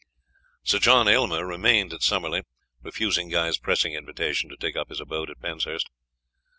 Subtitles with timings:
[0.63, 2.41] Sir John Aylmer remained at Summerley,
[2.81, 5.91] refusing Guy's pressing invitation to take up his abode at Penshurst.